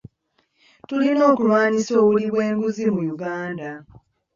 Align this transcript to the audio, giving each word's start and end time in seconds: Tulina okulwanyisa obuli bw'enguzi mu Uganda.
Tulina 0.87 1.21
okulwanyisa 1.31 1.93
obuli 2.01 2.27
bw'enguzi 2.33 2.85
mu 2.95 3.01
Uganda. 3.13 3.69